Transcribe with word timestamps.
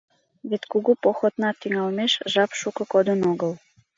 Вет 0.49 0.63
кугу 0.71 0.91
походна 1.03 1.49
тӱҥалмеш 1.59 2.13
жап 2.33 2.51
шуко 2.59 2.83
кодын 2.93 3.19
огыл. 3.31 3.51